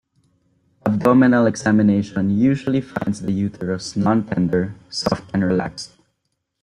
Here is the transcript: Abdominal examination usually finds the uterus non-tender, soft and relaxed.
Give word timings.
Abdominal 0.83 1.45
examination 1.45 2.31
usually 2.31 2.81
finds 2.81 3.21
the 3.21 3.31
uterus 3.31 3.95
non-tender, 3.95 4.73
soft 4.89 5.29
and 5.31 5.43
relaxed. 5.43 5.91